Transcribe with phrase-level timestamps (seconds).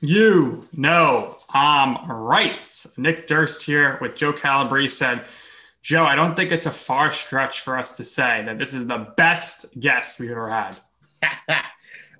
[0.00, 2.86] You know I'm right.
[2.96, 5.24] Nick Durst here with Joe Calabrese said,
[5.82, 8.86] Joe, I don't think it's a far stretch for us to say that this is
[8.86, 10.76] the best guest we've ever had.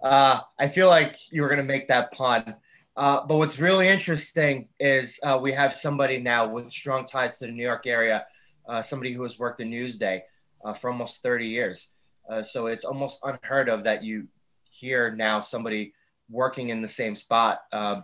[0.02, 2.55] uh, I feel like you were going to make that pun.
[2.97, 7.47] Uh, but what's really interesting is uh, we have somebody now with strong ties to
[7.47, 8.27] the New York area,
[8.69, 10.21] uh, somebody who has worked in Newsday
[10.64, 11.88] uh, for almost 30 years.
[12.28, 14.28] Uh, so it's almost unheard of that you
[14.64, 15.93] hear now somebody
[16.29, 17.62] working in the same spot.
[17.73, 18.02] Uh,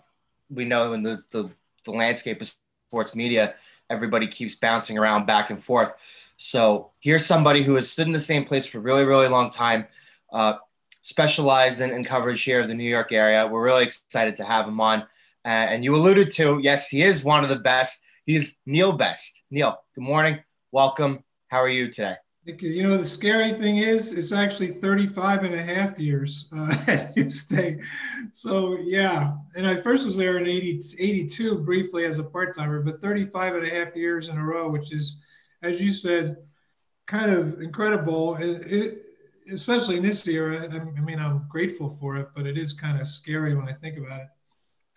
[0.51, 1.51] we know in the, the,
[1.85, 2.53] the landscape of
[2.89, 3.55] sports media,
[3.91, 5.95] everybody keeps bouncing around back and forth.
[6.37, 9.87] So here's somebody who has stood in the same place for really, really long time
[11.07, 13.47] specialized in, in, coverage here of the New York area.
[13.47, 15.03] We're really excited to have him on.
[15.45, 18.03] Uh, and you alluded to, yes, he is one of the best.
[18.25, 19.45] He's Neil Best.
[19.49, 20.41] Neil, good morning.
[20.73, 21.23] Welcome.
[21.47, 22.17] How are you today?
[22.47, 22.71] Thank you.
[22.71, 27.17] You know, the scary thing is, it's actually 35 and a half years uh, at
[27.17, 27.83] Newsday.
[28.35, 29.33] So, yeah.
[29.57, 33.57] And I first was there in 80, 82 briefly as a part timer, but 35
[33.57, 35.17] and a half years in a row, which is,
[35.65, 36.37] as you said,
[37.07, 38.37] kind of incredible.
[38.37, 39.03] It, it,
[39.53, 43.01] especially in this era, I, I, mean, I'm grateful for it, but it is kind
[43.01, 44.29] of scary when I think about it.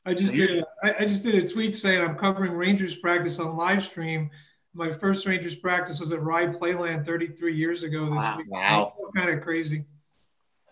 [0.05, 0.63] I just did.
[0.83, 4.29] A, I just did a tweet saying I'm covering Rangers practice on live stream.
[4.73, 8.05] My first Rangers practice was at Rye Playland 33 years ago.
[8.05, 8.51] This wow, week.
[8.51, 8.93] wow.
[9.15, 9.83] kind of crazy.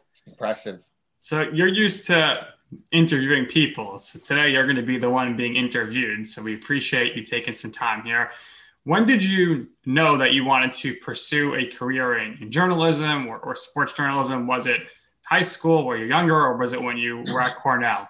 [0.09, 0.85] It's impressive.
[1.19, 2.47] So you're used to
[2.91, 3.97] interviewing people.
[3.97, 6.27] So today you're going to be the one being interviewed.
[6.27, 8.31] So we appreciate you taking some time here.
[8.83, 13.37] When did you know that you wanted to pursue a career in, in journalism or,
[13.39, 14.47] or, sports journalism?
[14.47, 14.81] Was it
[15.25, 18.07] high school, were you younger, or was it when you were at Cornell?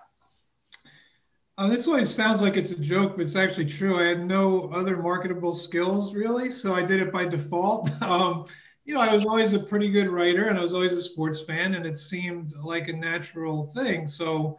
[1.57, 4.00] Uh, this always sounds like it's a joke, but it's actually true.
[4.00, 7.90] I had no other marketable skills really, so I did it by default.
[8.01, 8.45] Um,
[8.85, 11.41] you know, I was always a pretty good writer and I was always a sports
[11.41, 14.07] fan, and it seemed like a natural thing.
[14.07, 14.57] So,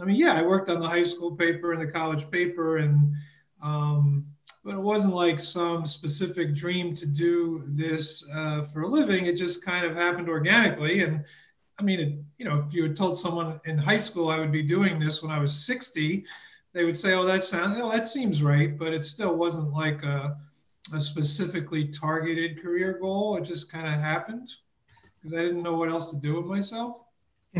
[0.00, 3.14] I mean, yeah, I worked on the high school paper and the college paper, and
[3.62, 4.26] um,
[4.64, 9.26] but it wasn't like some specific dream to do this uh, for a living.
[9.26, 11.02] It just kind of happened organically.
[11.02, 11.24] And
[11.78, 14.62] I mean, you know, if you had told someone in high school I would be
[14.62, 16.24] doing this when I was 60,
[16.72, 20.02] they would say, "Oh, that sounds, oh, that seems right," but it still wasn't like
[20.02, 20.36] a,
[20.92, 23.36] a specifically targeted career goal.
[23.36, 24.50] It just kind of happened
[25.16, 26.96] because I didn't know what else to do with myself.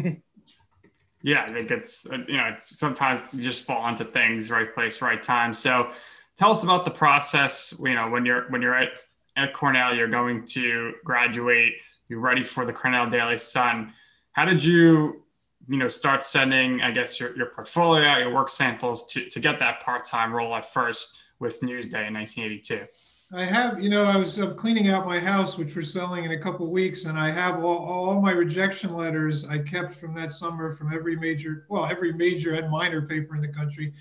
[1.22, 4.72] yeah, I think it's uh, you know, it's, sometimes you just fall into things, right
[4.74, 5.54] place, right time.
[5.54, 5.90] So
[6.36, 7.80] tell us about the process.
[7.82, 8.98] You know, when you're when you're at
[9.36, 11.74] at Cornell, you're going to graduate.
[12.08, 13.92] You're ready for the Cornell Daily Sun.
[14.34, 15.22] How did you,
[15.68, 19.60] you know, start sending, I guess, your, your portfolio, your work samples to, to get
[19.60, 22.86] that part-time role at first with Newsday in 1982?
[23.32, 26.32] I have, you know, I was uh, cleaning out my house, which we're selling in
[26.32, 30.32] a couple weeks, and I have all, all my rejection letters I kept from that
[30.32, 33.94] summer from every major, well, every major and minor paper in the country.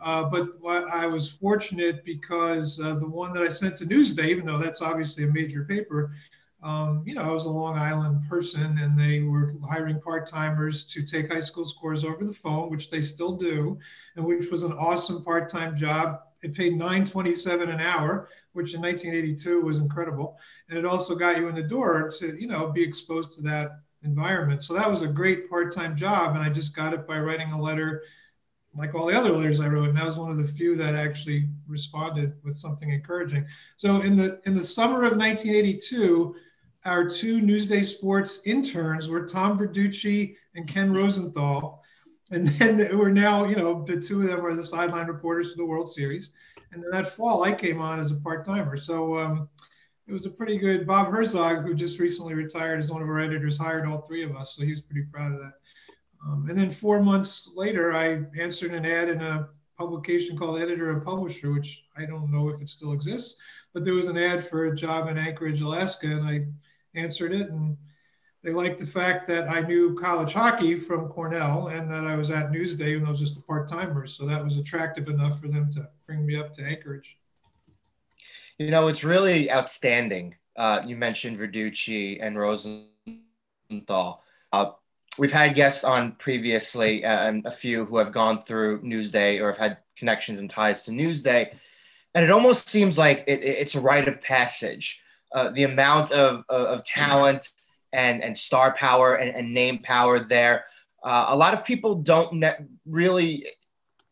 [0.00, 0.42] Uh, but
[0.92, 4.82] I was fortunate because uh, the one that I sent to Newsday, even though that's
[4.82, 6.12] obviously a major paper,
[6.62, 10.84] um, you know, I was a Long Island person and they were hiring part timers
[10.86, 13.78] to take high school scores over the phone, which they still do,
[14.16, 16.20] and which was an awesome part time job.
[16.42, 20.38] It paid 927 an hour, which in 1982 was incredible.
[20.68, 23.80] And it also got you in the door to, you know, be exposed to that
[24.02, 24.62] environment.
[24.62, 26.36] So that was a great part time job.
[26.36, 28.02] And I just got it by writing a letter
[28.76, 30.94] like all the other letters I wrote, and that was one of the few that
[30.94, 33.46] actually responded with something encouraging.
[33.76, 36.36] So in the in the summer of 1982,
[36.86, 41.82] our two Newsday Sports interns were Tom Verducci and Ken Rosenthal,
[42.30, 45.58] and then we're now you know the two of them are the sideline reporters for
[45.58, 46.32] the World Series.
[46.72, 48.76] And then that fall, I came on as a part timer.
[48.76, 49.48] So um,
[50.06, 50.86] it was a pretty good.
[50.86, 54.36] Bob Herzog, who just recently retired as one of our editors, hired all three of
[54.36, 55.52] us, so he was pretty proud of that.
[56.26, 59.48] Um, and then four months later, I answered an ad in a
[59.78, 63.36] publication called Editor and Publisher, which I don't know if it still exists,
[63.72, 66.46] but there was an ad for a job in Anchorage, Alaska, and I
[66.96, 67.50] answered it.
[67.50, 67.76] And
[68.42, 72.30] they liked the fact that I knew college hockey from Cornell and that I was
[72.30, 74.06] at Newsday, even though I was just a part timer.
[74.06, 77.16] So that was attractive enough for them to bring me up to Anchorage.
[78.58, 84.22] You know, it's really outstanding Uh, you mentioned Verducci and Rosenthal.
[84.52, 84.70] Uh,
[85.18, 89.48] we've had guests on previously uh, and a few who have gone through Newsday or
[89.48, 91.54] have had connections and ties to Newsday.
[92.14, 95.02] And it almost seems like it, it's a rite of passage.
[95.32, 97.50] Uh, the amount of, of, of, talent
[97.92, 100.64] and, and star power and, and name power there.
[101.02, 102.56] Uh, a lot of people don't ne-
[102.86, 103.44] really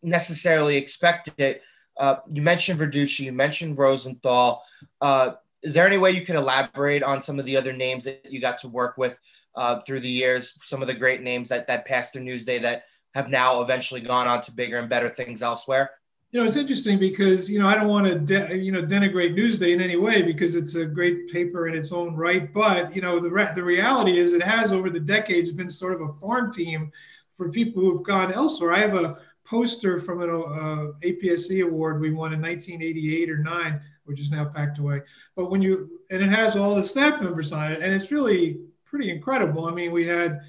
[0.03, 1.63] necessarily expect it.
[1.97, 4.63] Uh, you mentioned Verducci, you mentioned Rosenthal.
[5.01, 5.33] Uh,
[5.63, 8.41] is there any way you could elaborate on some of the other names that you
[8.41, 9.19] got to work with
[9.55, 10.59] uh, through the years?
[10.63, 12.83] Some of the great names that that passed through Newsday that
[13.15, 15.91] have now eventually gone on to bigger and better things elsewhere.
[16.35, 19.37] You know, it's interesting because you know I don't want to de- you know denigrate
[19.39, 22.53] Newsday in any way because it's a great paper in its own right.
[22.53, 25.95] But you know, the re- the reality is it has over the decades been sort
[25.95, 26.91] of a farm team
[27.37, 28.73] for people who have gone elsewhere.
[28.73, 33.81] I have a poster from an uh, APSE award we won in 1988 or nine,
[34.03, 35.03] which is now packed away.
[35.37, 38.59] But when you and it has all the staff members on it, and it's really
[38.85, 39.67] pretty incredible.
[39.67, 40.41] I mean, we had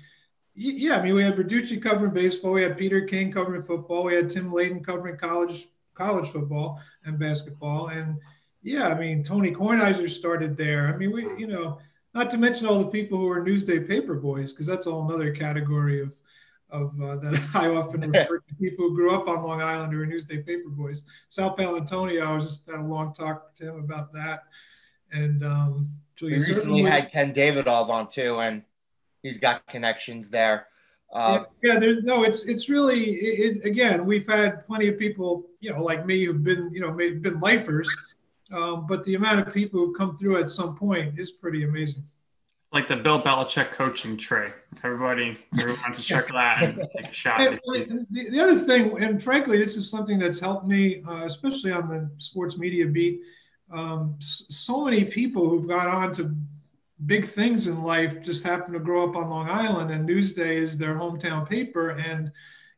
[0.55, 4.15] yeah, I mean, we had Verducci covering baseball, we had Peter King covering football, we
[4.15, 8.17] had Tim Layden covering college college football and basketball, and
[8.61, 10.93] yeah, I mean, Tony Kornheiser started there.
[10.93, 11.79] I mean, we you know,
[12.13, 15.33] not to mention all the people who are Newsday paper boys, because that's all another
[15.33, 16.11] category of
[16.69, 20.01] of uh, that I often refer to people who grew up on Long Island who
[20.01, 21.03] are Newsday paper boys.
[21.29, 24.43] Sal Paolantonio, I was just had a long talk to him about that.
[25.11, 28.63] And um, Julia we recently had Ken Davidoff on too, and
[29.21, 30.67] he's got connections there.
[31.15, 32.23] Uh, yeah, yeah, there's no.
[32.23, 34.05] It's it's really it, it, again.
[34.05, 37.39] We've had plenty of people, you know, like me, who've been you know made, been
[37.39, 37.89] lifers,
[38.51, 42.03] um, but the amount of people who've come through at some point is pretty amazing
[42.75, 44.49] like the Bill Belichick coaching tree.
[44.83, 47.39] Everybody, everyone wants to check that and take a shot.
[47.39, 51.87] the, the, other thing, and frankly, this is something that's helped me, uh, especially on
[51.87, 53.21] the sports media beat.
[53.71, 56.35] Um, so many people who've gone on to
[57.05, 60.77] big things in life just happen to grow up on Long Island, and Newsday is
[60.77, 62.31] their hometown paper, and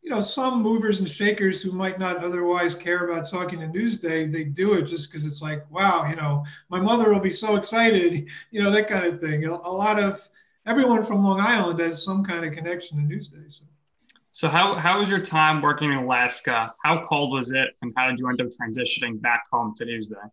[0.07, 4.31] you know, some movers and shakers who might not otherwise care about talking to Newsday,
[4.31, 7.57] they do it just because it's like, wow, you know, my mother will be so
[7.57, 9.43] excited, you know, that kind of thing.
[9.43, 10.25] A, lot of
[10.65, 13.53] everyone from Long Island has some kind of connection to Newsday.
[13.53, 13.65] So.
[14.31, 16.71] So how, how was your time working in Alaska?
[16.85, 20.29] How cold was it, and how did you end up transitioning back home to Newsday?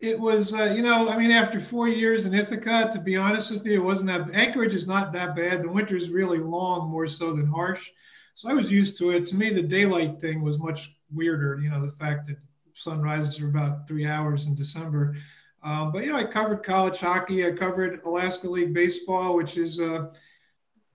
[0.00, 3.50] It was, uh, you know, I mean, after four years in Ithaca, to be honest
[3.50, 4.34] with you, it wasn't that.
[4.34, 5.62] Anchorage is not that bad.
[5.62, 7.90] The winter is really long, more so than harsh.
[8.34, 9.26] So I was used to it.
[9.26, 11.60] To me, the daylight thing was much weirder.
[11.60, 12.38] You know, the fact that
[12.72, 15.16] sunrises are about three hours in December.
[15.62, 17.46] Um, but you know, I covered college hockey.
[17.46, 20.06] I covered Alaska League baseball, which is uh,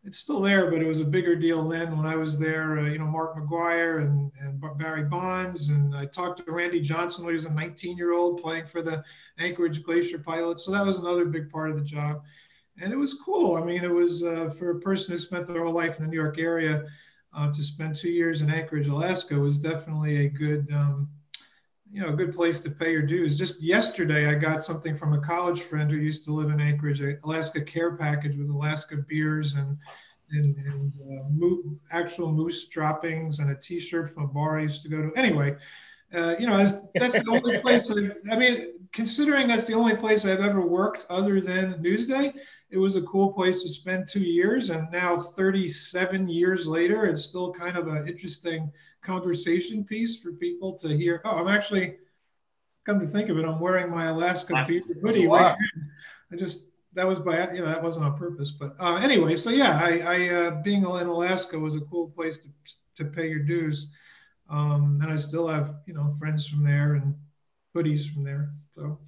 [0.06, 2.78] it's still there, but it was a bigger deal then when I was there.
[2.78, 7.26] Uh, you know, Mark McGwire and, and Barry Bonds, and I talked to Randy Johnson
[7.26, 9.04] when he was a 19-year-old playing for the
[9.40, 10.64] Anchorage Glacier Pilots.
[10.64, 12.22] So that was another big part of the job,
[12.80, 13.56] and it was cool.
[13.56, 16.12] I mean, it was uh, for a person who spent their whole life in the
[16.12, 16.86] New York area
[17.34, 21.10] uh, to spend two years in Anchorage, Alaska was definitely a good, um,
[21.96, 23.38] you know, a good place to pay your dues.
[23.38, 27.00] Just yesterday, I got something from a college friend who used to live in Anchorage,
[27.00, 29.78] a Alaska care package with Alaska beers and
[30.32, 34.90] and, and uh, actual moose droppings and a T-shirt from a bar I used to
[34.90, 35.12] go to.
[35.16, 35.56] Anyway,
[36.14, 36.58] uh, you know,
[36.96, 37.90] that's the only place.
[37.90, 42.34] I, I mean, considering that's the only place I've ever worked other than Newsday,
[42.76, 44.70] it was a cool place to spend two years.
[44.70, 48.70] And now, 37 years later, it's still kind of an interesting
[49.02, 51.22] conversation piece for people to hear.
[51.24, 51.96] Oh, I'm actually,
[52.86, 54.92] come to think of it, I'm wearing my Alaska nice.
[55.02, 55.56] hoodie right
[56.32, 58.52] I just, that was by, you know, that wasn't on purpose.
[58.52, 62.40] But uh, anyway, so yeah, I, I uh, being in Alaska was a cool place
[62.40, 62.50] to,
[62.98, 63.88] to pay your dues.
[64.50, 67.16] Um, and I still have, you know, friends from there and
[67.74, 68.52] hoodies from there.
[68.76, 69.00] So,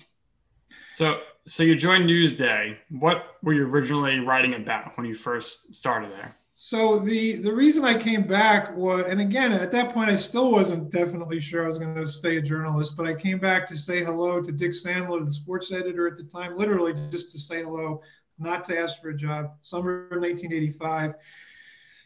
[0.88, 2.78] so so you joined Newsday.
[2.90, 6.36] What were you originally writing about when you first started there?
[6.60, 10.52] So the the reason I came back was, and again at that point I still
[10.52, 13.78] wasn't definitely sure I was going to stay a journalist, but I came back to
[13.78, 17.64] say hello to Dick Sandler, the sports editor at the time, literally just to say
[17.64, 18.02] hello,
[18.40, 19.52] not to ask for a job.
[19.62, 21.14] Summer of 1985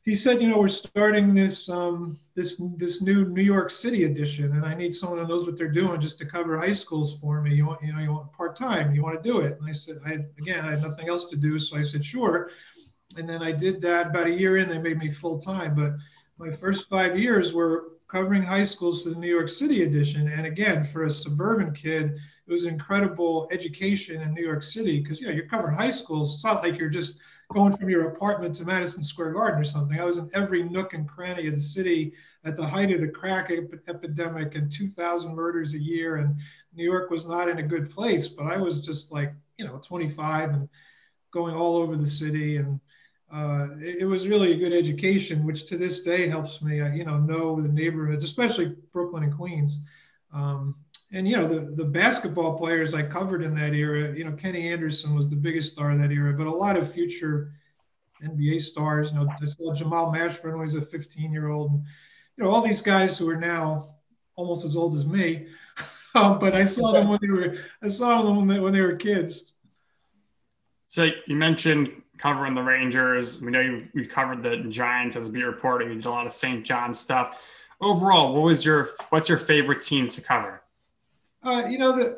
[0.04, 4.52] he said, you know, we're starting this um, this this new New York City edition,
[4.54, 7.42] and I need someone who knows what they're doing just to cover high schools for
[7.42, 7.54] me.
[7.54, 8.96] You want, you know, you want part time.
[8.96, 9.60] You want to do it?
[9.60, 12.50] And I said, I again, I had nothing else to do, so I said, sure.
[13.18, 14.08] And then I did that.
[14.08, 15.76] About a year in, they made me full time.
[15.76, 15.94] But
[16.38, 20.28] my first five years were covering high schools for the New York City edition.
[20.28, 22.18] And again, for a suburban kid,
[22.48, 26.36] it was incredible education in New York City because you know you're covering high schools.
[26.36, 27.20] It's not like you're just
[27.54, 30.00] going from your apartment to Madison Square Garden or something.
[30.00, 33.08] I was in every nook and cranny of the city at the height of the
[33.08, 36.18] crack ep- epidemic and 2,000 murders a year.
[36.18, 36.36] And
[36.74, 39.78] New York was not in a good place, but I was just like, you know
[39.78, 40.70] 25 and
[41.32, 42.80] going all over the city and
[43.32, 46.92] uh, it, it, was really a good education, which to this day helps me, uh,
[46.92, 49.80] you know, know the neighborhoods, especially Brooklyn and Queens.
[50.34, 50.76] Um,
[51.14, 54.16] and you know the the basketball players I covered in that era.
[54.16, 56.92] You know, Kenny Anderson was the biggest star of that era, but a lot of
[56.92, 57.54] future
[58.24, 59.12] NBA stars.
[59.12, 61.84] You know, I saw Jamal Mashburn when he was a 15 year old, and
[62.38, 63.96] you know all these guys who are now
[64.36, 65.48] almost as old as me.
[66.16, 68.82] um, but I saw them when they were I saw them when they, when they
[68.82, 69.54] were kids.
[70.86, 73.42] So you mentioned covering the Rangers.
[73.42, 75.88] We know you, you covered the Giants as a beat reporter.
[75.88, 76.66] You did a lot of St.
[76.66, 77.42] John stuff.
[77.82, 80.61] Overall, what was your what's your favorite team to cover?
[81.44, 82.18] Uh, you know that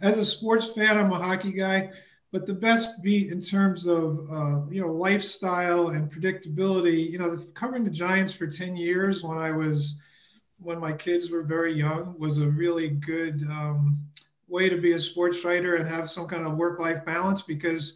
[0.00, 1.90] as a sports fan, I'm a hockey guy,
[2.32, 7.10] but the best beat in terms of uh, you know lifestyle and predictability.
[7.10, 10.00] You know, covering the Giants for ten years when I was
[10.58, 13.98] when my kids were very young was a really good um,
[14.48, 17.94] way to be a sports writer and have some kind of work-life balance because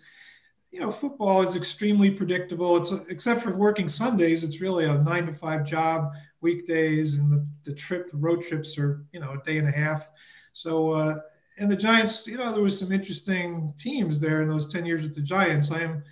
[0.71, 2.77] you know, football is extremely predictable.
[2.77, 6.13] It's except for working Sundays, it's really a nine to five job.
[6.43, 9.73] Weekdays and the, the trip, the road trips are you know a day and a
[9.73, 10.09] half.
[10.61, 11.21] So uh,
[11.59, 15.01] and the Giants, you know, there was some interesting teams there in those ten years
[15.01, 15.71] with the Giants.
[15.71, 16.03] I am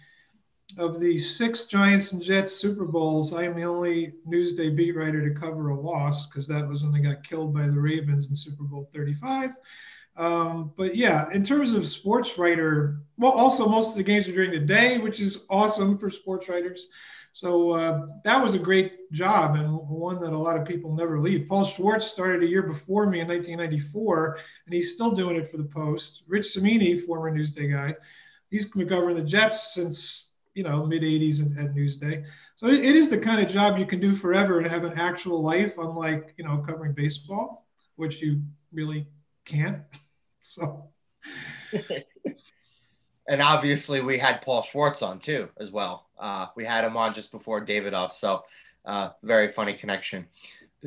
[0.79, 5.27] of the six Giants and Jets Super Bowls, I am the only Newsday beat writer
[5.27, 8.37] to cover a loss because that was when they got killed by the Ravens in
[8.37, 9.51] Super Bowl 35.
[10.19, 14.33] Um, but yeah, in terms of sports writer, well, also most of the games are
[14.33, 16.89] during the day, which is awesome for sports writers.
[17.33, 21.21] So uh, that was a great job and one that a lot of people never
[21.21, 21.49] leave.
[21.49, 25.57] Paul Schwartz started a year before me in 1994, and he's still doing it for
[25.57, 26.25] the Post.
[26.27, 27.95] Rich Cimini, former Newsday guy,
[28.51, 32.25] he's been covering the Jets since you know mid 80s at, Newsday.
[32.57, 35.41] So it is the kind of job you can do forever and have an actual
[35.41, 39.07] life, unlike you know covering baseball, which you really
[39.45, 39.83] can't.
[40.51, 40.89] So.
[43.29, 46.07] and obviously, we had Paul Schwartz on too, as well.
[46.19, 48.45] Uh, we had him on just before Davidoff, so
[48.87, 50.27] uh, very funny connection.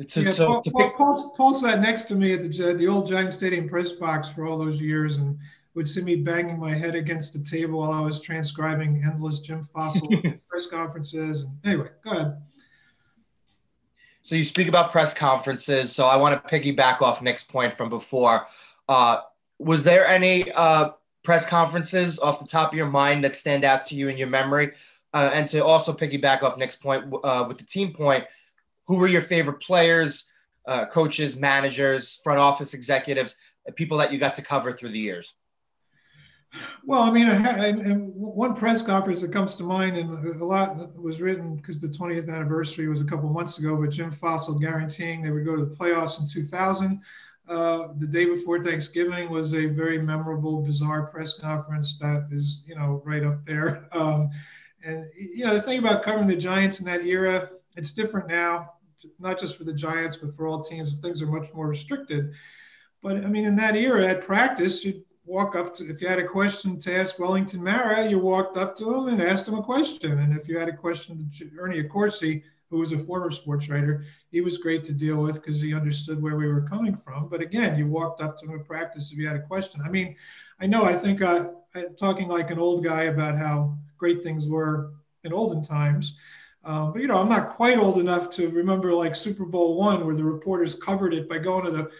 [0.08, 2.88] To, yeah, to, Paul, to pick- Paul, Paul, sat next to me at the the
[2.88, 5.38] old Giant Stadium press box for all those years, and
[5.74, 9.66] would see me banging my head against the table while I was transcribing endless Jim
[9.74, 11.42] Fassel press conferences.
[11.42, 12.42] And anyway, go ahead.
[14.22, 15.94] So you speak about press conferences.
[15.94, 18.46] So I want to piggyback off Nick's point from before.
[18.88, 19.20] Uh,
[19.64, 20.90] was there any uh,
[21.22, 24.28] press conferences off the top of your mind that stand out to you in your
[24.28, 24.72] memory?
[25.14, 28.24] Uh, and to also piggyback off Nick's point uh, with the team point,
[28.86, 30.30] who were your favorite players,
[30.66, 33.36] uh, coaches, managers, front office executives,
[33.74, 35.34] people that you got to cover through the years?
[36.84, 41.20] Well, I mean, I, one press conference that comes to mind, and a lot was
[41.20, 45.30] written because the 20th anniversary was a couple months ago, but Jim Fassel guaranteeing they
[45.30, 47.00] would go to the playoffs in 2000.
[47.48, 52.76] Uh, the day before Thanksgiving was a very memorable, bizarre press conference that is, you
[52.76, 53.88] know, right up there.
[53.92, 54.30] Um,
[54.84, 58.72] and you know, the thing about covering the Giants in that era, it's different now,
[59.20, 60.98] not just for the Giants, but for all teams.
[60.98, 62.32] Things are much more restricted.
[63.00, 66.18] But I mean, in that era, at practice, you'd walk up to if you had
[66.18, 69.62] a question to ask Wellington Mara, you walked up to him and asked him a
[69.62, 70.18] question.
[70.18, 74.04] And if you had a question to Ernie Accorsi, who was a former sports writer,
[74.30, 77.28] he was great to deal with because he understood where we were coming from.
[77.28, 79.82] But again, you walked up to him in practice if you had a question.
[79.84, 80.16] I mean,
[80.58, 81.48] I know I think uh,
[81.98, 86.16] talking like an old guy about how great things were in olden times.
[86.64, 90.06] Um, but you know, I'm not quite old enough to remember like Super Bowl one,
[90.06, 91.90] where the reporters covered it by going to the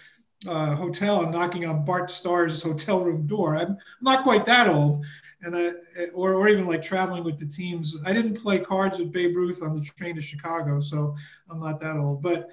[0.50, 3.56] uh, hotel and knocking on Bart Starr's hotel room door.
[3.56, 5.04] I'm not quite that old,
[5.42, 5.72] and I,
[6.14, 7.96] or, or even like traveling with the teams.
[8.04, 11.14] I didn't play cards with Babe Ruth on the train to Chicago, so
[11.50, 12.22] I'm not that old.
[12.22, 12.48] But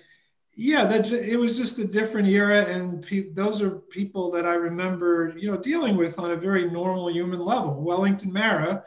[0.56, 4.56] yeah, that it was just a different era, and pe- those are people that I
[4.56, 7.82] remember, you know, dealing with on a very normal human level.
[7.82, 8.84] Wellington Mara,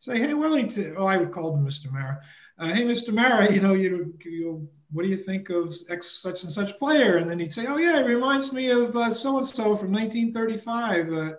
[0.00, 1.92] say, hey Wellington, oh, I would call him Mr.
[1.92, 2.20] Mara.
[2.58, 3.12] Uh, hey, Mr.
[3.12, 7.16] Mara, you know, you, you, what do you think of X such and such player?
[7.16, 11.12] And then he'd say, oh yeah, it reminds me of so and so from 1935.
[11.12, 11.32] Uh,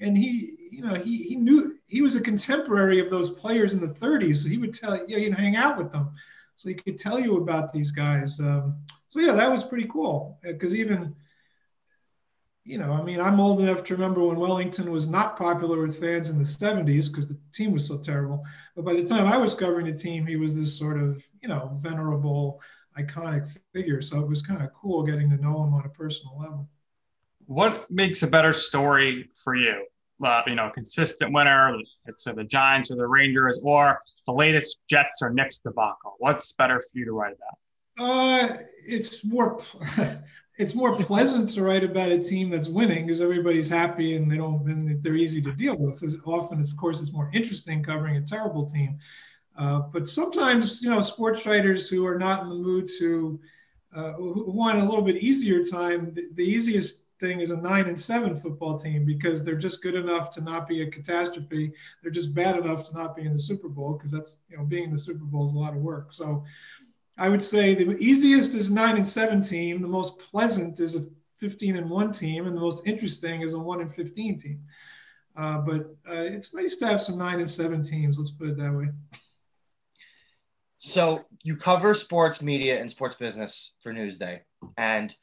[0.00, 3.80] and he, you know, he, he knew he was a contemporary of those players in
[3.80, 4.36] the 30s.
[4.36, 6.10] So he would tell you, you'd hang out with them.
[6.56, 8.38] So he could tell you about these guys.
[8.38, 8.76] Um,
[9.08, 10.38] so yeah, that was pretty cool.
[10.42, 11.16] Because uh, even,
[12.64, 15.98] you know, I mean, I'm old enough to remember when Wellington was not popular with
[15.98, 18.44] fans in the 70s because the team was so terrible.
[18.74, 21.48] But by the time I was covering the team, he was this sort of, you
[21.48, 22.60] know, venerable,
[22.98, 24.02] iconic figure.
[24.02, 26.68] So it was kind of cool getting to know him on a personal level
[27.46, 29.86] what makes a better story for you?
[30.24, 35.20] Uh, you know, consistent winner, it's the Giants or the Rangers, or the latest Jets
[35.20, 36.14] or Knicks debacle.
[36.18, 37.58] What's better for you to write about?
[37.98, 38.56] Uh,
[38.86, 39.60] it's more.
[40.58, 44.38] it's more pleasant to write about a team that's winning because everybody's happy and they
[44.38, 46.02] don't and they're easy to deal with.
[46.24, 48.98] Often, of course, it's more interesting covering a terrible team.
[49.56, 53.40] Uh, but sometimes, you know, sports writers who are not in the mood to
[53.94, 57.86] uh, who want a little bit easier time, the, the, easiest thing is a nine
[57.86, 61.72] and seven football team because they're just good enough to not be a catastrophe.
[62.02, 64.64] They're just bad enough to not be in the Super Bowl because that's you know
[64.64, 66.12] being in the Super Bowl is a lot of work.
[66.12, 66.44] So
[67.18, 69.80] I would say the easiest is nine and seven team.
[69.80, 71.06] The most pleasant is a
[71.36, 74.60] 15 and one team, and the most interesting is a one and 15 team.
[75.36, 78.18] Uh, but uh, it's nice to have some nine and seven teams.
[78.18, 78.88] Let's put it that way.
[80.78, 84.40] So you cover sports media and sports business for Newsday,
[84.76, 85.14] and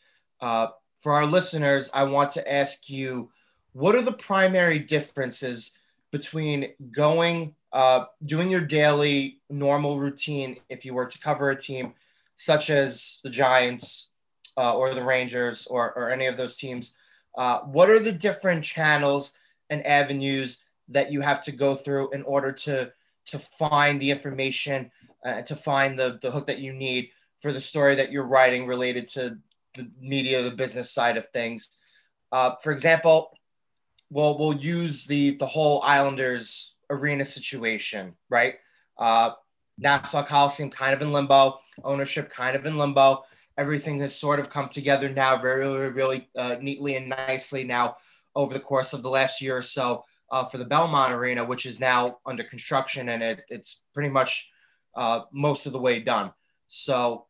[0.42, 0.68] uh,
[1.04, 3.30] for our listeners, I want to ask you,
[3.74, 5.74] what are the primary differences
[6.14, 11.94] between going, uh, doing your daily normal routine if you were to cover a team
[12.38, 14.12] such as the Giants
[14.58, 16.96] uh, or the Rangers or, or any of those teams?
[17.38, 19.38] Uh, what are the different channels
[19.70, 22.90] and avenues that you have to go through in order to
[23.26, 24.92] to find the information
[25.26, 28.68] uh, to find the, the hook that you need for the story that you're writing
[28.68, 29.38] related to
[29.76, 31.80] the media, the business side of things.
[32.32, 33.32] Uh, for example,
[34.10, 38.56] we'll, we'll use the, the whole Islanders arena situation, right?
[38.98, 39.32] Uh,
[39.78, 43.22] Nassau Coliseum kind of in limbo, ownership kind of in limbo.
[43.58, 47.96] Everything has sort of come together now very, really, really uh, neatly and nicely now
[48.36, 51.66] over the course of the last year or so uh, for the Belmont Arena, which
[51.66, 54.50] is now under construction and it, it's pretty much
[54.96, 56.32] uh, most of the way done.
[56.68, 57.28] So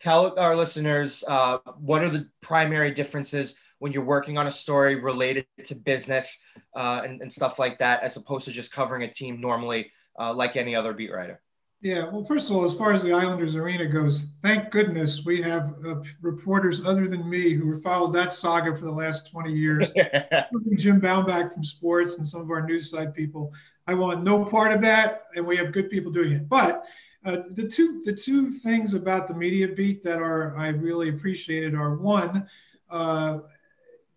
[0.00, 4.96] tell our listeners uh, what are the primary differences when you're working on a story
[4.96, 6.40] related to business
[6.74, 10.32] uh, and, and, stuff like that, as opposed to just covering a team normally uh,
[10.32, 11.40] like any other beat writer.
[11.82, 15.40] Yeah, well, first of all, as far as the Islanders arena goes, thank goodness we
[15.40, 19.50] have uh, reporters other than me who have followed that saga for the last 20
[19.50, 19.90] years.
[19.96, 23.50] Including Jim Baumbach from sports and some of our news side people.
[23.86, 26.50] I want no part of that, and we have good people doing it.
[26.50, 26.84] But
[27.24, 31.74] uh, the two the two things about the media beat that are I really appreciated
[31.74, 32.48] are one.
[32.88, 33.40] Uh,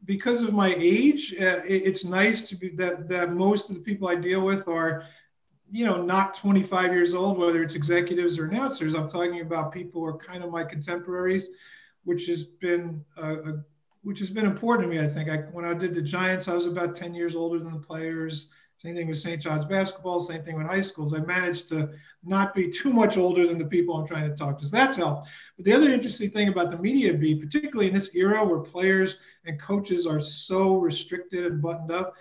[0.05, 3.81] because of my age, uh, it, it's nice to be that that most of the
[3.81, 5.05] people I deal with are
[5.73, 8.93] you know, not 25 years old, whether it's executives or announcers.
[8.93, 11.49] I'm talking about people who are kind of my contemporaries,
[12.03, 13.63] which has been uh, a,
[14.03, 15.03] which has been important to me.
[15.03, 17.73] I think I, when I did the Giants, I was about 10 years older than
[17.73, 18.49] the players.
[18.83, 19.41] Same thing with St.
[19.41, 20.19] John's basketball.
[20.19, 21.13] Same thing with high schools.
[21.13, 21.91] I managed to
[22.21, 24.65] not be too much older than the people I'm trying to talk to.
[24.65, 25.29] So that's helped.
[25.55, 29.19] But the other interesting thing about the media beat, particularly in this era where players
[29.45, 32.15] and coaches are so restricted and buttoned up,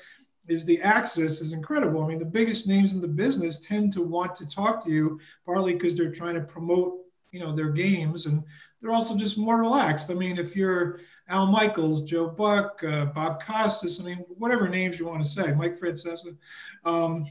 [0.46, 2.04] is the access is incredible.
[2.04, 5.18] I mean, the biggest names in the business tend to want to talk to you,
[5.44, 6.94] partly because they're trying to promote,
[7.32, 8.44] you know, their games, and
[8.80, 10.10] they're also just more relaxed.
[10.10, 14.98] I mean, if you're Al Michaels, Joe Buck, uh, Bob Costas, I mean, whatever names
[14.98, 16.36] you want to say, Mike Francesa,
[16.84, 17.26] um,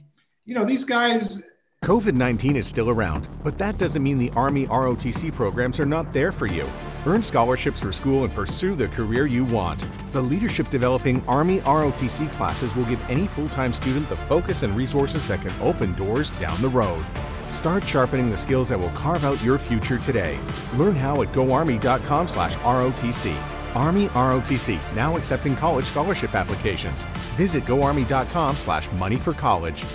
[0.45, 1.43] you know, these guys
[1.84, 6.13] COVID 19 is still around, but that doesn't mean the Army ROTC programs are not
[6.13, 6.69] there for you.
[7.08, 9.84] Earn scholarships for school and pursue the career you want.
[10.12, 14.77] The Leadership Developing Army ROTC classes will give any full time student the focus and
[14.77, 17.04] resources that can open doors down the road.
[17.49, 20.38] Start sharpening the skills that will carve out your future today.
[20.75, 23.61] Learn how at goarmy.com/slash ROTC.
[23.75, 27.05] Army ROTC now accepting college scholarship applications.
[27.36, 29.86] Visit goarmy.com/slash money for college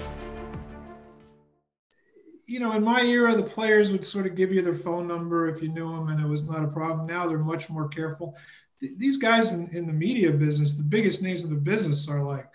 [2.46, 5.48] you know, in my era, the players would sort of give you their phone number
[5.48, 7.06] if you knew them, and it was not a problem.
[7.06, 8.36] Now they're much more careful.
[8.80, 12.22] Th- these guys in, in the media business, the biggest names in the business, are
[12.22, 12.48] like,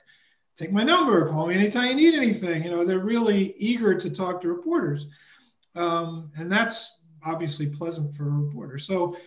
[0.55, 2.63] take my number, call me anytime you need anything.
[2.63, 5.07] You know, they're really eager to talk to reporters,
[5.75, 8.79] um, and that's obviously pleasant for a reporter.
[8.79, 9.17] So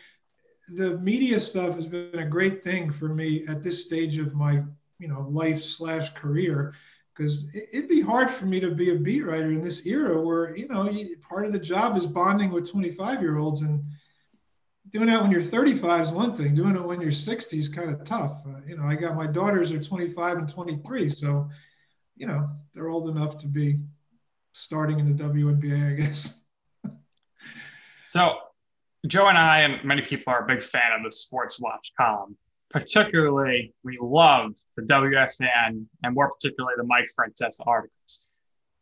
[0.68, 4.62] the media stuff has been a great thing for me at this stage of my,
[4.98, 6.74] you know, life slash career
[7.14, 10.56] because it'd be hard for me to be a beat writer in this era where
[10.56, 13.84] you know part of the job is bonding with 25 year olds and
[14.90, 17.90] doing that when you're 35 is one thing doing it when you're 60 is kind
[17.90, 18.42] of tough.
[18.46, 21.48] Uh, you know i got my daughters are 25 and 23 so
[22.16, 23.78] you know they're old enough to be
[24.52, 26.40] starting in the WNBA i guess.
[28.06, 28.36] So
[29.06, 32.36] joe and i and many people are a big fan of the sports watch column
[32.74, 38.26] particularly we love the WFN and more particularly the Mike Francesa articles.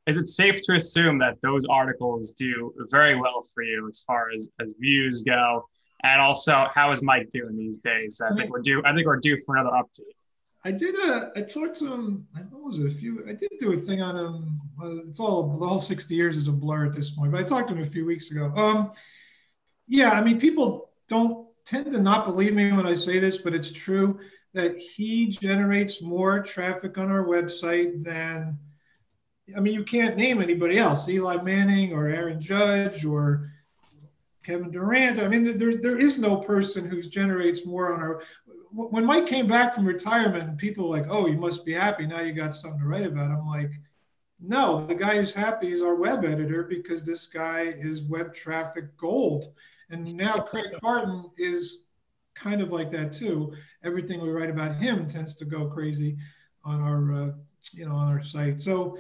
[0.07, 4.31] Is it safe to assume that those articles do very well for you as far
[4.35, 5.69] as, as views go?
[6.03, 8.21] And also, how is Mike doing these days?
[8.21, 8.83] I think we're due.
[8.85, 10.17] I think we're due for another update.
[10.65, 11.31] I did a.
[11.37, 12.27] I talked to him.
[12.51, 12.87] What was it?
[12.87, 13.23] A few.
[13.29, 14.61] I did do a thing on him.
[15.09, 17.31] It's all the whole sixty years is a blur at this point.
[17.31, 18.53] But I talked to him a few weeks ago.
[18.57, 18.93] Um,
[19.93, 23.55] yeah, I mean, people don't tend to not believe me when I say this, but
[23.55, 24.19] it's true
[24.55, 28.59] that he generates more traffic on our website than,
[29.55, 33.51] I mean, you can't name anybody else, Eli Manning or Aaron Judge or
[34.47, 35.21] Kevin Durant.
[35.21, 38.23] I mean, there, there is no person who generates more on our.
[38.71, 42.23] When Mike came back from retirement, people were like, "Oh, you must be happy now.
[42.23, 43.73] You got something to write about." I'm like,
[44.41, 48.97] "No, the guy who's happy is our web editor because this guy is web traffic
[48.97, 49.53] gold."
[49.93, 51.85] And now Craig Carton is
[52.35, 53.53] kind of like that too.
[53.85, 56.17] Everything we write about him tends to go crazy
[56.65, 57.31] on our, uh,
[57.73, 58.61] you know, on our site.
[58.61, 58.99] So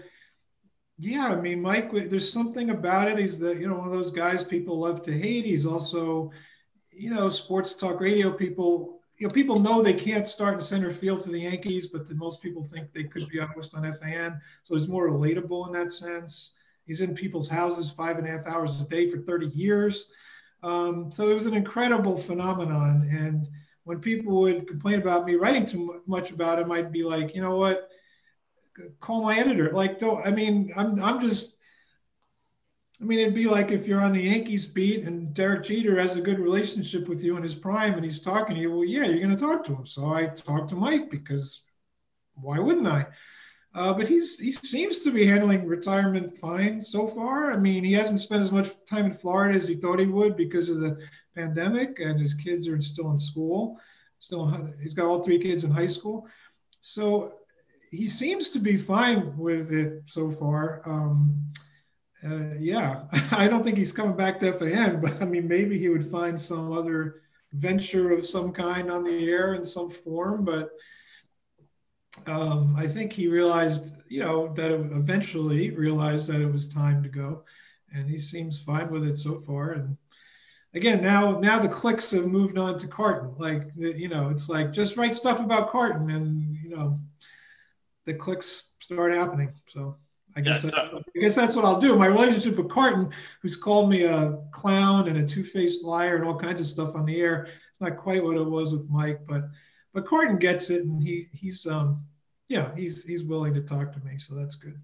[0.98, 3.18] yeah, I mean, Mike, there's something about it.
[3.18, 5.44] He's the, you know, one of those guys people love to hate.
[5.44, 6.30] He's also,
[6.90, 10.92] you know, sports talk radio people, you know, people know they can't start in center
[10.92, 13.90] field for the Yankees, but the, most people think they could be a host on
[13.94, 14.40] FAN.
[14.62, 16.54] So he's more relatable in that sense.
[16.86, 20.08] He's in people's houses five and a half hours a day for 30 years.
[20.62, 23.08] Um, so it was an incredible phenomenon.
[23.10, 23.48] And
[23.84, 27.42] when people would complain about me writing too much about him, I'd be like, you
[27.42, 27.88] know what?
[29.00, 29.70] call my editor.
[29.70, 31.56] Like, don't, I mean, I'm, I'm just,
[33.00, 36.16] I mean, it'd be like if you're on the Yankees beat and Derek Jeter has
[36.16, 38.70] a good relationship with you in his prime and he's talking to you.
[38.70, 39.86] Well, yeah, you're going to talk to him.
[39.86, 41.62] So I talked to Mike because
[42.34, 43.06] why wouldn't I?
[43.74, 47.52] Uh, but he's he seems to be handling retirement fine so far.
[47.52, 50.36] I mean, he hasn't spent as much time in Florida as he thought he would
[50.36, 50.98] because of the
[51.34, 53.80] pandemic, and his kids are still in school.
[54.18, 54.46] Still,
[54.82, 56.26] he's got all three kids in high school.
[56.82, 57.34] So
[57.90, 60.82] he seems to be fine with it so far.
[60.84, 61.52] Um,
[62.24, 65.88] uh, yeah, I don't think he's coming back to FAN, but I mean, maybe he
[65.88, 70.44] would find some other venture of some kind on the air in some form.
[70.44, 70.70] But
[72.26, 77.02] um, I think he realized, you know, that it eventually realized that it was time
[77.02, 77.44] to go,
[77.94, 79.72] and he seems fine with it so far.
[79.72, 79.96] And
[80.74, 83.34] again, now now the clicks have moved on to Carton.
[83.38, 86.98] Like, you know, it's like just write stuff about Carton, and you know,
[88.04, 89.52] the clicks start happening.
[89.68, 89.96] So
[90.34, 91.96] I guess, yes, that's, I guess that's what I'll do.
[91.96, 93.10] My relationship with Carton,
[93.42, 97.04] who's called me a clown and a two-faced liar and all kinds of stuff on
[97.04, 97.48] the air,
[97.80, 99.44] not quite what it was with Mike, but
[99.92, 102.02] but Carton gets it, and he he's um
[102.52, 104.78] yeah he's he's willing to talk to me, so that's good.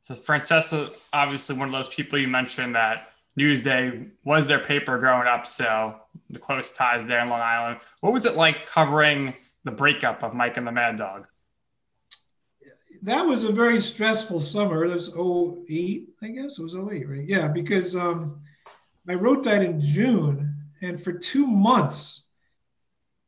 [0.00, 5.26] So Francesa, obviously one of those people you mentioned that Newsday was their paper growing
[5.26, 5.96] up, so
[6.30, 7.80] the close ties there in Long Island.
[8.00, 11.26] What was it like covering the breakup of Mike and the Mad Dog?
[13.04, 14.84] that was a very stressful summer.
[14.84, 15.10] It was
[15.68, 16.58] 08, I guess.
[16.58, 17.28] It was 08, right?
[17.28, 18.40] Yeah, because um,
[19.06, 22.23] I wrote that in June, and for two months,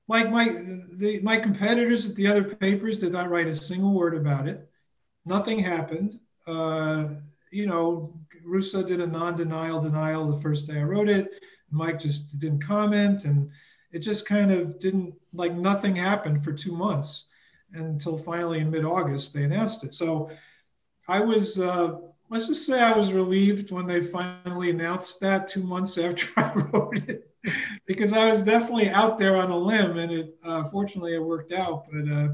[0.09, 0.49] like my
[0.93, 4.69] the, my competitors at the other papers did not write a single word about it.
[5.25, 6.19] Nothing happened.
[6.47, 7.15] Uh,
[7.51, 11.33] you know, Russo did a non-denial denial the first day I wrote it.
[11.71, 13.51] Mike just didn't comment, and
[13.93, 17.27] it just kind of didn't like nothing happened for two months
[17.73, 19.93] until finally in mid-August they announced it.
[19.93, 20.31] So
[21.09, 25.63] I was, uh, let's just say, I was relieved when they finally announced that two
[25.63, 27.31] months after I wrote it,
[27.87, 31.53] because I was definitely out there on a limb, and it uh, fortunately it worked
[31.53, 31.87] out.
[31.93, 32.29] But uh,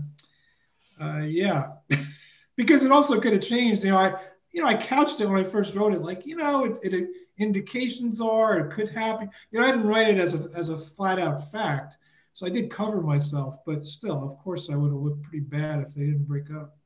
[1.05, 1.73] uh yeah,
[2.57, 3.85] because it also could have changed.
[3.85, 4.15] You know, I
[4.53, 7.09] you know I couched it when I first wrote it, like you know, it, it
[7.39, 9.31] indications are it could happen.
[9.51, 11.97] You know, I didn't write it as a as a flat out fact.
[12.35, 15.81] So I did cover myself, but still, of course, I would have looked pretty bad
[15.81, 16.79] if they didn't break up.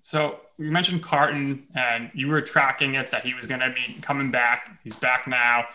[0.00, 4.00] So you mentioned Carton, and you were tracking it that he was going to be
[4.00, 4.80] coming back.
[4.82, 5.66] He's back now,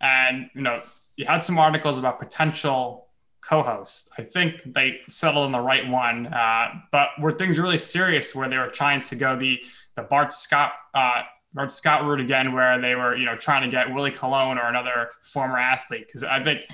[0.00, 0.82] and you know
[1.16, 3.08] you had some articles about potential
[3.40, 4.10] co-hosts.
[4.18, 8.48] I think they settled on the right one, uh, but were things really serious where
[8.48, 9.62] they were trying to go the
[9.94, 11.22] the Bart Scott uh,
[11.54, 14.68] Bart Scott route again, where they were you know trying to get Willie Colon or
[14.68, 16.06] another former athlete?
[16.06, 16.66] Because I think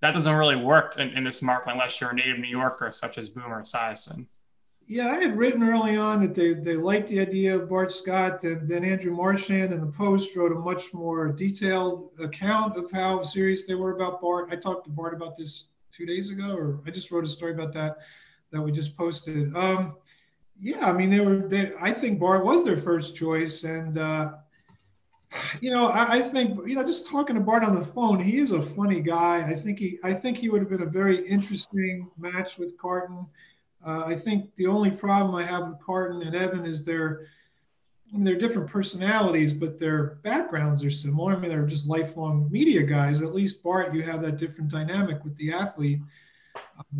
[0.00, 3.18] that doesn't really work in, in, this market unless you're a native New Yorker, such
[3.18, 4.26] as Boomer Esiason.
[4.90, 8.42] Yeah, I had written early on that they, they liked the idea of Bart Scott,
[8.42, 13.22] and then Andrew Marchand in the Post wrote a much more detailed account of how
[13.22, 14.48] serious they were about Bart.
[14.50, 17.52] I talked to Bart about this two days ago, or I just wrote a story
[17.52, 17.98] about that
[18.50, 19.56] that we just posted.
[19.56, 19.94] Um,
[20.60, 21.46] yeah, I mean, they were.
[21.46, 24.32] They, I think Bart was their first choice, and uh,
[25.60, 28.38] you know, I, I, think you know, just talking to Bart on the phone, he
[28.38, 29.36] is a funny guy.
[29.46, 33.24] I think he, I think he would have been a very interesting match with Carton.
[33.84, 37.26] Uh, I think the only problem I have with Carton and Evan is their,
[38.12, 41.34] I mean, they're different personalities, but their backgrounds are similar.
[41.34, 43.22] I mean, they're just lifelong media guys.
[43.22, 46.00] At least Bart, you have that different dynamic with the athlete.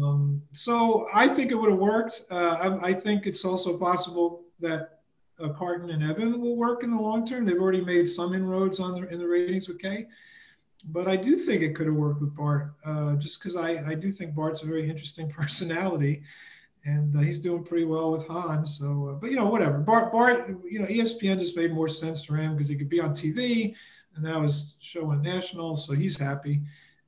[0.01, 2.23] Um, so I think it would have worked.
[2.31, 5.01] Uh, I, I think it's also possible that
[5.41, 7.45] uh, Carton and Evan will work in the long term.
[7.45, 10.07] They've already made some inroads on the in the ratings with Kay.
[10.87, 13.95] but I do think it could have worked with Bart, uh, just because I, I
[13.95, 16.23] do think Bart's a very interesting personality,
[16.85, 18.79] and uh, he's doing pretty well with Hans.
[18.79, 19.79] So, uh, but you know, whatever.
[19.79, 23.01] Bart, Bart, you know, ESPN just made more sense for him because he could be
[23.01, 23.75] on TV,
[24.17, 26.63] and that was showing national, so he's happy,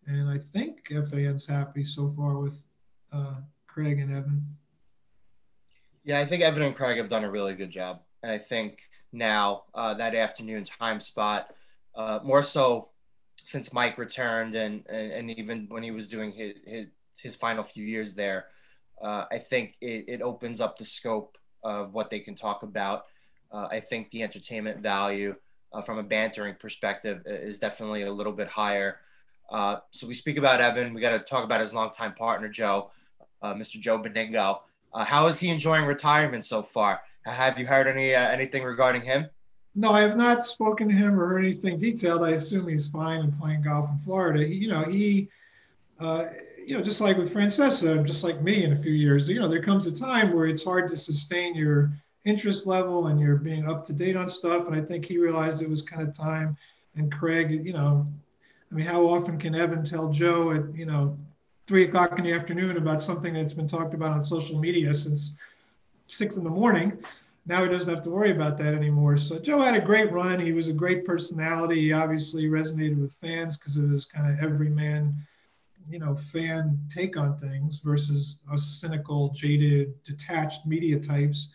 [0.06, 2.64] and I think FAN's happy so far with
[3.12, 4.44] uh, Craig and Evan.
[6.04, 8.80] Yeah, I think Evan and Craig have done a really good job, and I think
[9.12, 11.54] now uh, that afternoon time spot,
[11.94, 12.88] uh, more so
[13.44, 16.86] since Mike returned and, and, and even when he was doing his, his,
[17.18, 18.46] his final few years there,
[19.02, 23.04] uh, I think it, it opens up the scope of what they can talk about.
[23.50, 25.34] Uh, I think the entertainment value
[25.72, 28.98] uh, from a bantering perspective is definitely a little bit higher.
[29.50, 30.94] Uh, so we speak about Evan.
[30.94, 32.90] We got to talk about his longtime partner, Joe,
[33.42, 33.78] uh, Mr.
[33.78, 34.60] Joe Benigno.
[34.94, 37.02] Uh, how is he enjoying retirement so far?
[37.26, 39.28] Have you heard any anything regarding him?
[39.74, 42.22] No, I have not spoken to him or anything detailed.
[42.22, 44.44] I assume he's fine and playing golf in Florida.
[44.44, 45.30] He, you know, he,
[45.98, 46.26] uh,
[46.66, 49.48] you know, just like with Francesa, just like me in a few years, you know,
[49.48, 51.92] there comes a time where it's hard to sustain your
[52.24, 54.66] interest level and you're being up to date on stuff.
[54.66, 56.56] And I think he realized it was kind of time.
[56.96, 58.06] And Craig, you know,
[58.70, 61.16] I mean, how often can Evan tell Joe at, you know,
[61.66, 65.34] three o'clock in the afternoon about something that's been talked about on social media since
[66.08, 66.98] six in the morning?
[67.46, 69.16] now he doesn't have to worry about that anymore.
[69.16, 70.38] So Joe had a great run.
[70.38, 71.80] He was a great personality.
[71.80, 75.14] He obviously resonated with fans because of his kind of everyman,
[75.88, 81.50] you know, fan take on things versus us cynical, jaded, detached media types.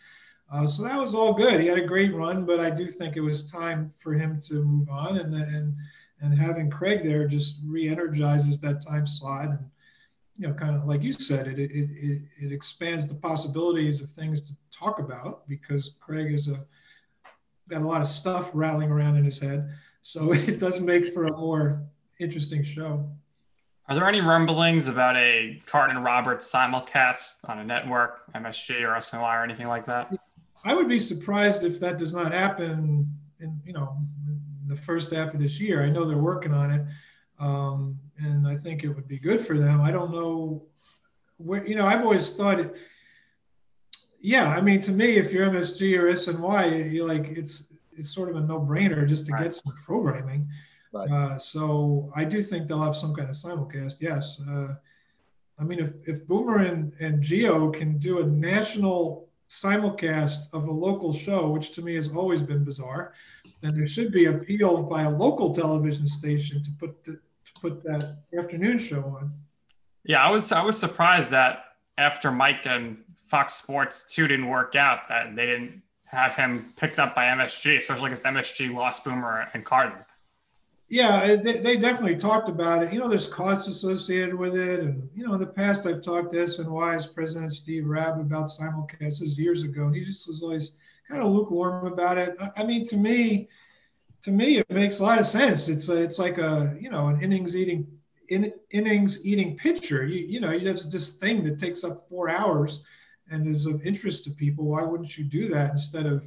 [0.51, 1.59] Uh, so that was all good.
[1.59, 4.63] He had a great run, but I do think it was time for him to
[4.63, 5.75] move on, and and
[6.21, 9.69] and having Craig there just re-energizes that time slot and
[10.37, 14.11] you know, kind of like you said, it, it, it, it expands the possibilities of
[14.11, 16.63] things to talk about because Craig is a
[17.69, 19.69] got a lot of stuff rattling around in his head.
[20.03, 21.83] So it does make for a more
[22.19, 23.09] interesting show.
[23.89, 28.97] Are there any rumblings about a Carton and Roberts simulcast on a network, MSG or
[28.97, 30.13] SNY or anything like that?
[30.65, 33.07] I would be surprised if that does not happen
[33.39, 33.97] in, you know,
[34.65, 35.85] the first half of this year.
[35.85, 36.85] I know they're working on it.
[37.39, 39.79] Um, and I think it would be good for them.
[39.79, 40.65] I don't know
[41.37, 42.75] where, you know, I've always thought it,
[44.19, 48.29] yeah, I mean, to me, if you're MSG or SNY, you like, it's, it's sort
[48.29, 49.43] of a no brainer just to right.
[49.43, 50.49] get some programming.
[50.93, 51.09] Right.
[51.09, 53.95] Uh, so I do think they'll have some kind of simulcast.
[53.99, 54.39] Yes.
[54.49, 54.75] Uh,
[55.59, 60.71] I mean, if, if Boomer and, and Gio can do a national simulcast of a
[60.71, 63.13] local show, which to me has always been bizarre,
[63.61, 67.19] then there should be appeal by a local television station to put the,
[67.59, 69.31] put that afternoon show on.
[70.03, 71.65] Yeah, I was I was surprised that
[71.97, 72.97] after Mike and
[73.27, 77.77] Fox Sports two didn't work out, that they didn't have him picked up by MSG,
[77.77, 79.97] especially because MSG lost Boomer and Carton.
[80.89, 82.93] Yeah, they, they definitely talked about it.
[82.93, 86.31] You know, there's costs associated with it, and you know, in the past, I've talked
[86.31, 90.73] to SNY's president Steve Raab about simulcasts years ago, and he just was always
[91.09, 92.37] kind of lukewarm about it.
[92.39, 93.49] I, I mean, to me,
[94.21, 95.67] to me, it makes a lot of sense.
[95.67, 97.85] It's a, it's like a you know an innings eating
[98.29, 100.05] in, innings eating pitcher.
[100.05, 102.81] You you know you have this thing that takes up four hours
[103.29, 104.65] and is of interest to people.
[104.65, 106.25] Why wouldn't you do that instead of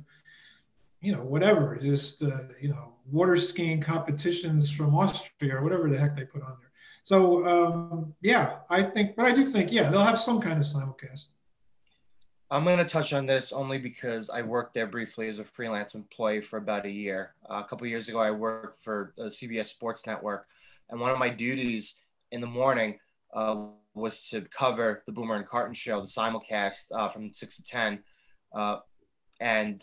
[1.01, 5.99] you know whatever just uh, you know water skiing competitions from Austria or whatever the
[5.99, 6.71] heck they put on there.
[7.05, 10.67] So um, yeah, I think, but I do think yeah they'll have some kind of
[10.67, 11.27] simulcast.
[12.53, 15.95] I'm going to touch on this only because I worked there briefly as a freelance
[15.95, 17.35] employee for about a year.
[17.49, 20.49] Uh, a couple years ago, I worked for the CBS Sports Network,
[20.89, 22.01] and one of my duties
[22.33, 22.99] in the morning
[23.33, 27.63] uh, was to cover the Boomer and Carton show, the simulcast uh, from six to
[27.63, 28.03] ten.
[28.53, 28.79] Uh,
[29.41, 29.83] and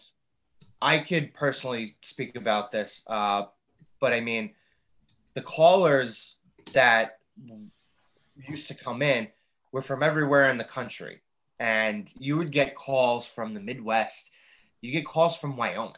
[0.82, 3.44] I could personally speak about this, uh,
[4.00, 4.54] but I mean,
[5.34, 6.36] the callers
[6.74, 7.20] that
[8.48, 9.28] used to come in
[9.72, 11.22] were from everywhere in the country
[11.60, 14.32] and you would get calls from the Midwest.
[14.82, 15.96] You get calls from Wyoming,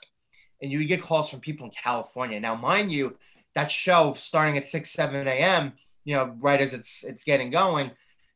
[0.62, 2.40] and you would get calls from people in California.
[2.40, 3.18] Now, mind you,
[3.56, 5.74] that show starting at six, seven a.m.
[6.06, 7.92] You know, right as it's it's getting going,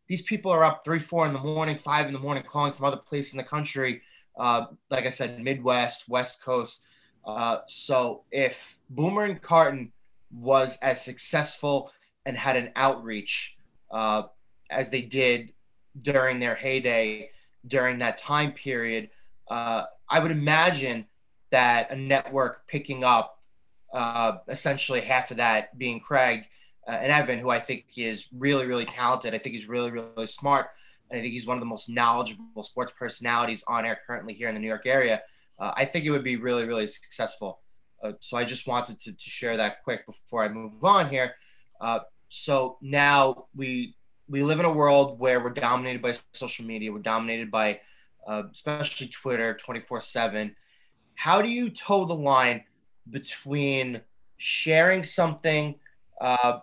[0.07, 2.85] these people are up three, four in the morning, five in the morning, calling from
[2.85, 4.01] other places in the country.
[4.37, 6.83] Uh, like I said, Midwest, West Coast.
[7.25, 9.91] Uh, so if Boomer and Carton
[10.31, 11.91] was as successful
[12.25, 13.55] and had an outreach
[13.91, 14.23] uh,
[14.69, 15.53] as they did
[16.01, 17.29] during their heyday
[17.67, 19.09] during that time period.
[19.47, 21.07] Uh, I would imagine
[21.51, 23.39] that a network picking up
[23.93, 26.45] uh, essentially half of that being Craig
[26.87, 29.33] uh, and Evan, who I think is really, really talented.
[29.33, 30.67] I think he's really, really smart.
[31.13, 34.49] And I think he's one of the most knowledgeable sports personalities on air currently here
[34.49, 35.21] in the New York area.
[35.59, 37.59] Uh, I think it would be really, really successful.
[38.01, 41.35] Uh, so I just wanted to, to share that quick before I move on here.
[41.79, 41.99] Uh,
[42.29, 43.95] so now we
[44.27, 46.91] we live in a world where we're dominated by social media.
[46.91, 47.79] We're dominated by,
[48.25, 50.55] uh, especially Twitter, twenty four seven.
[51.13, 52.63] How do you toe the line
[53.07, 54.01] between
[54.37, 55.75] sharing something,
[56.19, 56.61] uh,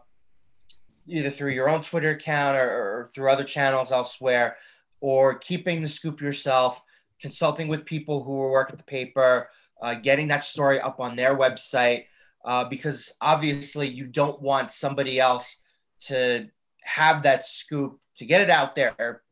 [1.07, 4.57] either through your own Twitter account or, or through other channels elsewhere,
[5.01, 6.83] or keeping the scoop yourself,
[7.21, 9.49] consulting with people who work at the paper,
[9.83, 12.05] uh, getting that story up on their website?
[12.45, 15.61] Uh, because obviously you don't want somebody else
[16.01, 16.49] to
[16.83, 19.23] have that scoop to get it out there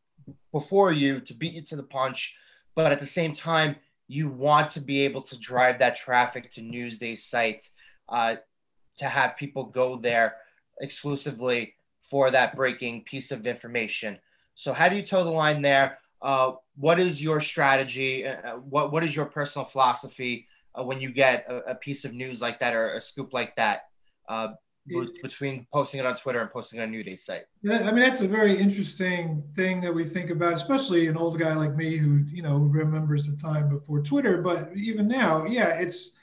[0.52, 2.34] before you to beat you to the punch
[2.74, 3.76] but at the same time
[4.06, 7.72] you want to be able to drive that traffic to newsday sites
[8.08, 8.36] uh,
[8.96, 10.36] to have people go there
[10.80, 14.18] exclusively for that breaking piece of information
[14.54, 18.92] so how do you toe the line there uh, what is your strategy uh, what,
[18.92, 20.46] what is your personal philosophy
[20.78, 23.54] uh, when you get a, a, piece of news like that or a scoop like
[23.56, 23.82] that
[24.28, 24.48] uh,
[25.22, 27.44] between posting it on Twitter and posting it on Newsday site.
[27.62, 31.38] Yeah, I mean that's a very interesting thing that we think about, especially an old
[31.38, 34.42] guy like me who you know remembers the time before Twitter.
[34.42, 36.16] But even now, yeah, it's.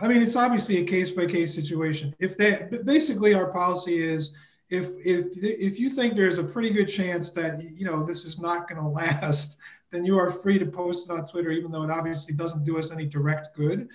[0.00, 2.14] I mean, it's obviously a case by case situation.
[2.18, 4.34] If they basically our policy is
[4.70, 8.38] if if if you think there's a pretty good chance that you know this is
[8.38, 9.58] not going to last,
[9.90, 12.78] then you are free to post it on Twitter, even though it obviously doesn't do
[12.78, 13.88] us any direct good.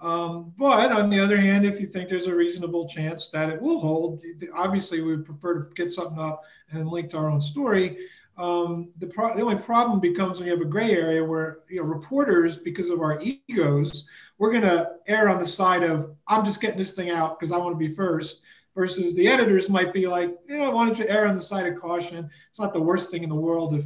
[0.00, 3.60] Um, but on the other hand, if you think there's a reasonable chance that it
[3.60, 4.22] will hold,
[4.54, 7.98] obviously we would prefer to get something up and link to our own story.
[8.36, 11.80] Um, the, pro- the only problem becomes when you have a gray area where you
[11.80, 14.06] know reporters, because of our egos,
[14.38, 17.52] we're going to err on the side of I'm just getting this thing out because
[17.52, 18.42] I want to be first.
[18.76, 21.78] Versus the editors might be like, yeah, why don't you err on the side of
[21.78, 22.30] caution?
[22.48, 23.84] It's not the worst thing in the world if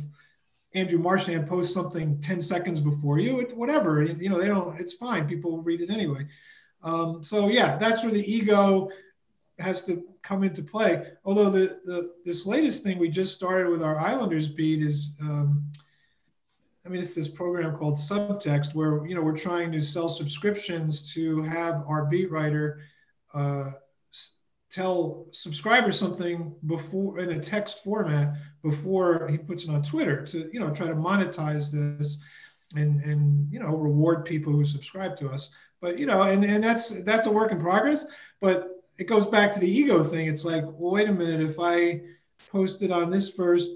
[0.75, 4.93] Andrew Marchand posts something 10 seconds before you, it, whatever, you know, they don't, it's
[4.93, 5.27] fine.
[5.27, 6.27] People will read it anyway.
[6.83, 8.91] Um, so yeah, that's where the ego
[9.59, 11.12] has to come into play.
[11.25, 15.71] Although the, the this latest thing we just started with our Islanders beat is, um,
[16.85, 21.12] I mean, it's this program called Subtext where you know we're trying to sell subscriptions
[21.14, 22.81] to have our beat writer
[23.33, 23.73] uh,
[24.75, 30.51] tell subscribers something before in a text format before he puts it on Twitter to
[30.53, 32.19] you know try to monetize this
[32.75, 35.51] and and you know reward people who subscribe to us.
[35.81, 38.07] But you know, and and that's that's a work in progress.
[38.40, 40.29] But it goes back to the ego thing.
[40.29, 42.03] It's like, wait a minute, if I
[42.51, 43.71] post it on this first,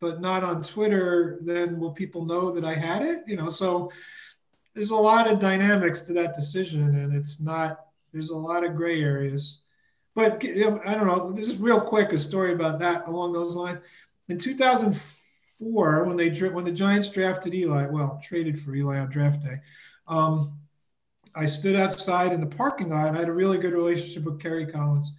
[0.00, 3.22] but not on Twitter, then will people know that I had it?
[3.26, 3.90] You know, so
[4.74, 7.80] there's a lot of dynamics to that decision, and it's not.
[8.12, 9.60] There's a lot of gray areas.
[10.14, 11.32] But I don't know.
[11.36, 13.80] Just real quick, a story about that along those lines.
[14.28, 19.42] In 2004, when they when the Giants drafted Eli, well, traded for Eli on draft
[19.44, 19.60] day,
[20.06, 20.52] um,
[21.34, 23.14] I stood outside in the parking lot.
[23.14, 25.12] I had a really good relationship with Kerry Collins.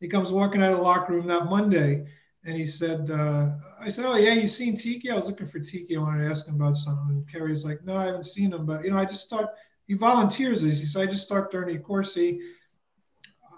[0.00, 2.06] He comes walking out of the locker room that Monday,
[2.44, 5.10] and he said, uh, "I said, oh yeah, you seen Tiki?
[5.10, 5.96] I was looking for Tiki.
[5.96, 8.66] I wanted to ask him about something." And Kerry's like, "No, I haven't seen him,
[8.66, 9.50] but you know, I just thought
[9.86, 10.80] he volunteers this.
[10.80, 12.38] He said, I just to Ernie Accorsi.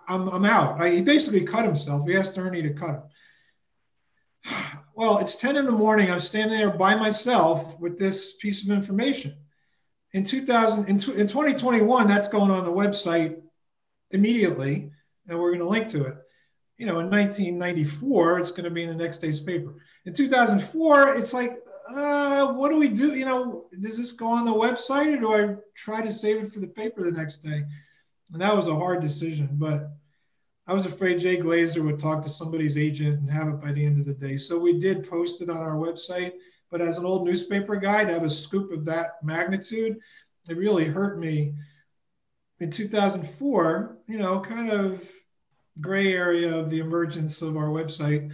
[0.08, 0.80] I'm, I'm out.
[0.80, 2.06] I, he basically cut himself.
[2.08, 3.02] He asked Ernie to cut him.
[4.96, 6.08] Well, it's 10 in the morning.
[6.08, 9.34] I'm standing there by myself with this piece of information.
[10.14, 13.36] In 2000, in, in 2021, that's going on the website
[14.12, 14.92] immediately,
[15.28, 16.14] and we're going to link to it.
[16.78, 19.74] You know, in 1994, it's going to be in the next day's paper.
[20.06, 21.58] In 2004, it's like,
[21.92, 23.14] uh, what do we do?
[23.14, 26.52] You know, does this go on the website or do I try to save it
[26.52, 27.64] for the paper the next day?
[28.32, 29.90] And that was a hard decision, but
[30.66, 33.84] I was afraid Jay Glazer would talk to somebody's agent and have it by the
[33.84, 34.36] end of the day.
[34.36, 36.32] So we did post it on our website.
[36.74, 39.96] But as an old newspaper guy, to have a scoop of that magnitude,
[40.48, 41.54] it really hurt me.
[42.58, 45.08] In 2004, you know, kind of
[45.80, 48.28] gray area of the emergence of our website,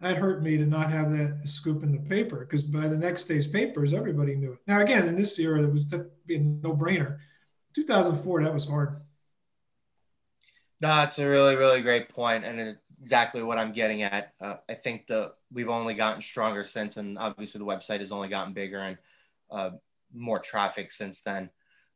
[0.00, 3.24] that hurt me to not have that scoop in the paper because by the next
[3.24, 4.58] day's papers, everybody knew it.
[4.66, 7.16] Now, again, in this era, it was a no brainer.
[7.74, 9.00] 2004, that was hard.
[10.80, 14.32] No, it's a really, really great point, and exactly what I'm getting at.
[14.40, 18.28] Uh, I think the we've only gotten stronger since, and obviously the website has only
[18.28, 18.98] gotten bigger and
[19.50, 19.70] uh,
[20.14, 21.50] more traffic since then.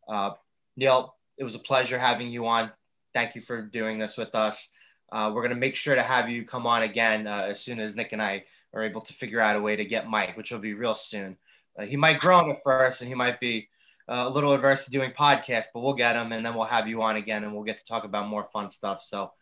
[0.09, 0.33] Uh,
[0.77, 2.71] Neil, it was a pleasure having you on.
[3.15, 4.71] Thank you for doing this with us.
[5.13, 7.95] Uh, we're to make sure to have you come on again uh, as soon as
[7.95, 10.59] Nick and I are able to figure out a way to get Mike, which will
[10.59, 11.37] be real soon.
[11.79, 13.69] Uh, he might groan at first, and he might be
[14.09, 17.03] a little adverse to doing podcasts, but we'll get them and then we'll have you
[17.03, 19.03] on again and we'll get to talk about more fun stuff.
[19.03, 19.33] So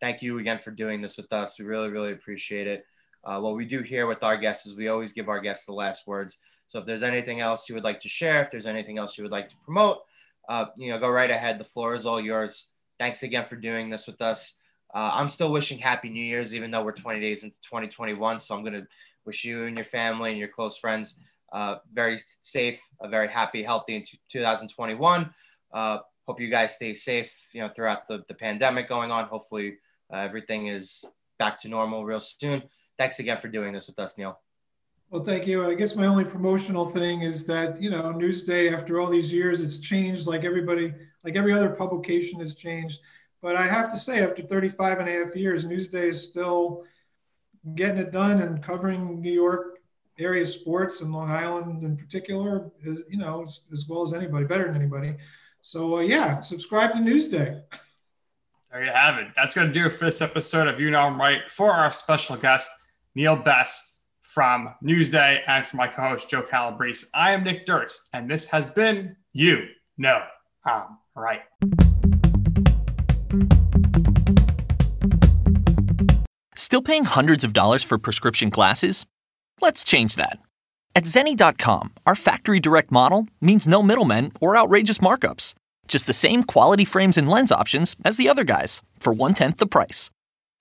[0.00, 1.58] thank you again for doing this with us.
[1.58, 2.84] We really, really appreciate it.
[3.24, 5.72] Uh, what we do here with our guests is we always give our guests the
[5.72, 6.38] last words.
[6.66, 9.24] So if there's anything else you would like to share, if there's anything else you
[9.24, 9.98] would like to promote,
[10.48, 11.58] uh, you know, go right ahead.
[11.58, 12.70] The floor is all yours.
[12.98, 14.58] Thanks again for doing this with us.
[14.94, 18.40] Uh, I'm still wishing Happy New Year's, even though we're 20 days into 2021.
[18.40, 18.86] So I'm going to
[19.24, 21.20] wish you and your family and your close friends
[21.52, 25.30] uh, very safe, a very happy, healthy in 2021.
[25.72, 29.24] Uh, hope you guys stay safe, you know, throughout the, the pandemic going on.
[29.24, 29.78] Hopefully
[30.12, 31.04] uh, everything is
[31.38, 32.62] back to normal real soon.
[32.98, 34.38] Thanks again for doing this with us, Neil.
[35.10, 35.66] Well, thank you.
[35.66, 39.62] I guess my only promotional thing is that, you know, Newsday, after all these years,
[39.62, 40.92] it's changed like everybody,
[41.24, 43.00] like every other publication has changed.
[43.40, 46.84] But I have to say, after 35 and a half years, Newsday is still
[47.74, 49.77] getting it done and covering New York
[50.18, 54.44] area sports and Long Island in particular, is, you know, as, as well as anybody,
[54.44, 55.14] better than anybody.
[55.62, 57.62] So, uh, yeah, subscribe to Newsday.
[58.70, 59.28] There you have it.
[59.34, 61.90] That's going to do it for this episode of You Know I'm Right for our
[61.90, 62.70] special guest,
[63.14, 67.06] Neil Best from Newsday, and for my co host, Joe Calabrese.
[67.14, 69.66] I am Nick Durst, and this has been You
[69.96, 70.22] Know
[70.64, 71.42] I'm Right.
[76.56, 79.06] Still paying hundreds of dollars for prescription glasses?
[79.60, 80.38] Let's change that.
[80.94, 85.54] At Zenni.com, our factory direct model means no middlemen or outrageous markups.
[85.86, 89.58] Just the same quality frames and lens options as the other guys for one tenth
[89.58, 90.10] the price.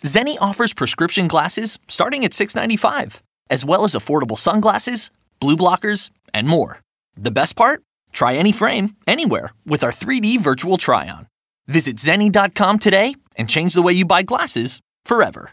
[0.04, 3.20] Zenni offers prescription glasses starting at $6.95,
[3.50, 6.82] as well as affordable sunglasses, blue blockers, and more.
[7.16, 7.82] The best part?
[8.14, 11.28] Try any frame, anywhere, with our 3D virtual try on.
[11.68, 15.52] Visit Zenni.com today and change the way you buy glasses forever.